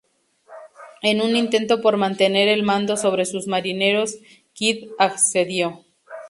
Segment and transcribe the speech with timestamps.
[1.03, 4.15] En un intento por mantener el mando sobre sus marineros,
[4.53, 5.85] Kidd accedió.